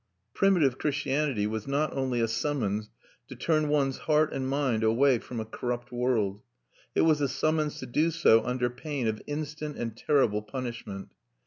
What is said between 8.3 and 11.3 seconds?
under pain of instant and terrible punishment.